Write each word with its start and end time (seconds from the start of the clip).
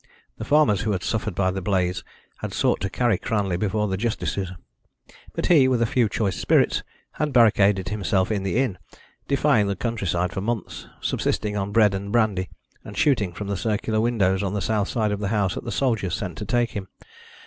The 0.39 0.45
farmers 0.45 0.81
who 0.81 0.93
had 0.93 1.03
suffered 1.03 1.35
by 1.35 1.51
the 1.51 1.61
blaze 1.61 2.03
had 2.37 2.53
sought 2.55 2.79
to 2.81 2.89
carry 2.89 3.19
Cranley 3.19 3.55
before 3.55 3.87
the 3.87 3.97
justices, 3.97 4.51
but 5.33 5.45
he, 5.45 5.67
with 5.67 5.79
a 5.79 5.85
few 5.85 6.09
choice 6.09 6.35
spirits, 6.37 6.81
had 7.11 7.31
barricaded 7.31 7.89
himself 7.89 8.31
in 8.31 8.41
the 8.41 8.57
inn, 8.57 8.79
defying 9.27 9.67
the 9.67 9.75
countryside 9.75 10.33
for 10.33 10.41
months, 10.41 10.87
subsisting 11.01 11.55
on 11.55 11.71
bread 11.71 11.93
and 11.93 12.11
brandy, 12.11 12.49
and 12.83 12.97
shooting 12.97 13.31
from 13.31 13.45
the 13.47 13.55
circular 13.55 14.01
windows 14.01 14.41
on 14.41 14.55
the 14.55 14.59
south 14.59 14.87
side 14.87 15.11
of 15.11 15.19
the 15.19 15.27
house 15.27 15.55
at 15.55 15.65
the 15.65 15.71
soldiers 15.71 16.15
sent 16.15 16.35
to 16.39 16.45
take 16.45 16.71
him. 16.71 16.87